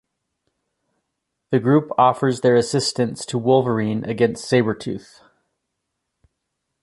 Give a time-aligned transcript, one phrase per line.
[1.51, 5.21] The group offers their assistance to Wolverine against Sabretooth.